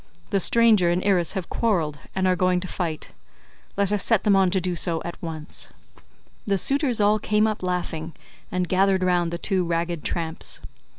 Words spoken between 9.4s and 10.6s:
ragged tramps.